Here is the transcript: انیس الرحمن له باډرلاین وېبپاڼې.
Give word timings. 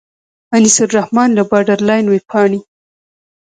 انیس 0.55 0.77
الرحمن 0.85 1.29
له 1.37 1.43
باډرلاین 1.51 2.05
وېبپاڼې. 2.09 2.59